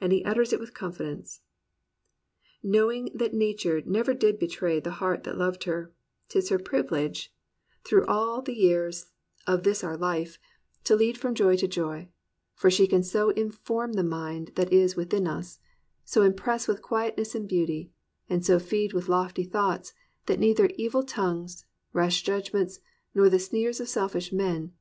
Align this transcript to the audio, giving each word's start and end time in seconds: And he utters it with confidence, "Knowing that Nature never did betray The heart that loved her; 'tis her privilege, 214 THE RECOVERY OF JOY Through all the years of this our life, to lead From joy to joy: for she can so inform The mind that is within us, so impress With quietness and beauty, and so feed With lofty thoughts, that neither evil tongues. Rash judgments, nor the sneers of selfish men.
And 0.00 0.12
he 0.12 0.24
utters 0.24 0.52
it 0.52 0.60
with 0.60 0.72
confidence, 0.72 1.40
"Knowing 2.62 3.10
that 3.12 3.34
Nature 3.34 3.82
never 3.84 4.14
did 4.14 4.38
betray 4.38 4.78
The 4.78 4.92
heart 5.02 5.24
that 5.24 5.36
loved 5.36 5.64
her; 5.64 5.92
'tis 6.28 6.50
her 6.50 6.60
privilege, 6.60 7.32
214 7.82 7.84
THE 7.84 7.96
RECOVERY 7.96 8.04
OF 8.06 8.06
JOY 8.06 8.06
Through 8.06 8.14
all 8.14 8.42
the 8.42 8.68
years 8.68 9.06
of 9.58 9.64
this 9.64 9.82
our 9.82 9.96
life, 9.96 10.38
to 10.84 10.94
lead 10.94 11.18
From 11.18 11.34
joy 11.34 11.56
to 11.56 11.66
joy: 11.66 12.08
for 12.54 12.70
she 12.70 12.86
can 12.86 13.02
so 13.02 13.30
inform 13.30 13.94
The 13.94 14.04
mind 14.04 14.52
that 14.54 14.72
is 14.72 14.94
within 14.94 15.26
us, 15.26 15.58
so 16.04 16.22
impress 16.22 16.68
With 16.68 16.80
quietness 16.80 17.34
and 17.34 17.48
beauty, 17.48 17.90
and 18.30 18.46
so 18.46 18.60
feed 18.60 18.92
With 18.92 19.08
lofty 19.08 19.42
thoughts, 19.42 19.92
that 20.26 20.38
neither 20.38 20.70
evil 20.76 21.02
tongues. 21.02 21.64
Rash 21.92 22.22
judgments, 22.22 22.78
nor 23.12 23.28
the 23.28 23.40
sneers 23.40 23.80
of 23.80 23.88
selfish 23.88 24.32
men. 24.32 24.72